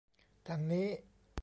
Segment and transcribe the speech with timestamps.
[0.47, 0.87] ทางนี้